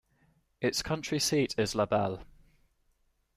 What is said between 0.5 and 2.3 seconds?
Its county seat is LaBelle.